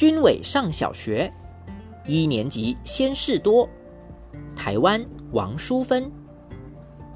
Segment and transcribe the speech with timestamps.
[0.00, 1.30] 军委上小学
[2.06, 3.68] 一年级先事多，
[4.56, 6.10] 台湾王淑芬。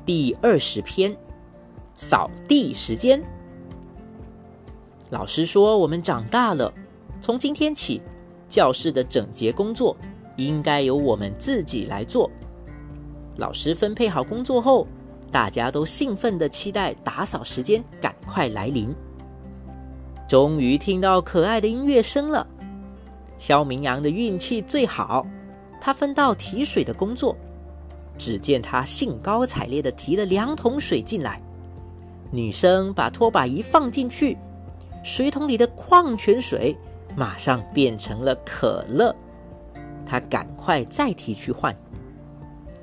[0.04, 1.16] 第二十篇，
[1.94, 3.22] 扫地时间。
[5.08, 6.70] 老师说：“我们长大了，
[7.22, 8.02] 从今天起，
[8.50, 9.96] 教室的整洁工作
[10.36, 12.30] 应该由我们自己来做。”
[13.38, 14.86] 老师分配好工作后，
[15.32, 18.94] 大家都兴奋的期待打扫时间赶快来临。
[20.28, 22.46] 终于听到可爱的音乐声了。
[23.36, 25.26] 肖明阳的运气最好，
[25.80, 27.36] 他分到提水的工作。
[28.16, 31.40] 只见他兴高采烈的提了两桶水进来。
[32.30, 34.36] 女生把拖把一放进去，
[35.02, 36.76] 水桶里的矿泉水
[37.16, 39.14] 马上变成了可乐。
[40.06, 41.74] 他赶快再提去换。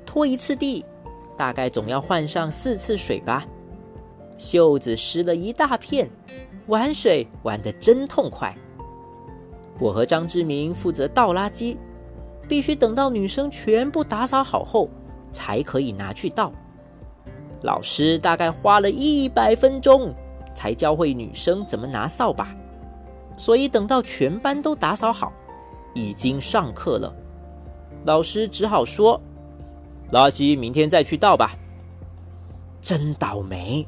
[0.04, 0.84] 拖一次地，
[1.36, 3.46] 大概总要换上四次水吧。
[4.36, 6.10] 袖子湿了一大片，
[6.66, 8.54] 玩水玩得真痛快。
[9.82, 11.76] 我和张志明负责倒垃圾，
[12.48, 14.88] 必须等到女生全部打扫好后，
[15.32, 16.52] 才可以拿去倒。
[17.62, 20.14] 老师大概花了一百分钟，
[20.54, 22.54] 才教会女生怎么拿扫把。
[23.36, 25.32] 所以等到全班都打扫好，
[25.94, 27.12] 已经上课了，
[28.04, 29.20] 老师只好说。
[30.12, 31.56] 垃圾明天再去倒吧。
[32.80, 33.84] 真倒霉！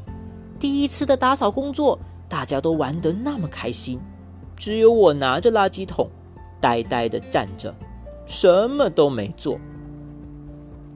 [0.59, 1.97] 第一次的打扫工作，
[2.29, 4.01] 大家都玩得那么开心，
[4.57, 6.09] 只有我拿着垃圾桶，
[6.61, 7.75] 呆呆的站着，
[8.27, 9.59] 什么都没做。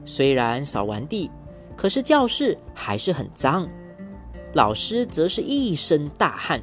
[0.05, 1.29] 虽然扫完地，
[1.75, 3.67] 可是教室还是很脏。
[4.53, 6.59] 老师则是一身大汗。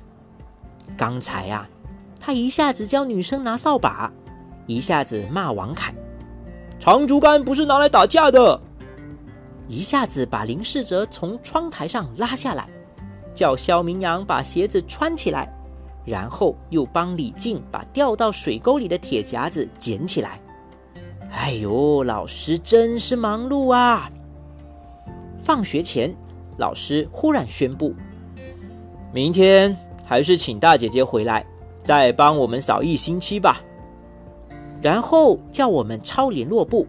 [0.96, 1.68] 刚才啊，
[2.18, 4.12] 他一下子教女生拿扫把，
[4.66, 5.94] 一下子骂王凯。
[6.78, 8.60] 长竹竿不是拿来打架的。
[9.68, 12.68] 一下子把林世哲从窗台上拉下来，
[13.34, 15.52] 叫肖明阳把鞋子穿起来，
[16.06, 20.40] 然后又帮李静把掉到水沟里的铁夹子捡起来。
[21.30, 24.08] 哎呦，老师真是忙碌啊！
[25.42, 26.14] 放学前，
[26.56, 27.92] 老师忽然宣布：
[29.12, 31.44] 明天还是请大姐姐回来，
[31.82, 33.60] 再帮我们扫一星期吧。
[34.80, 36.86] 然后叫我们抄联络簿，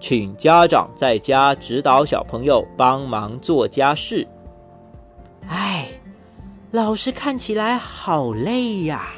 [0.00, 4.26] 请家长在家指导小朋友帮忙做家事。
[5.48, 5.81] 哎，
[6.72, 9.12] 老师看起来好累呀。